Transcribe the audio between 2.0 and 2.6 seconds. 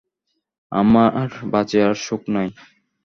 সুখ নাই।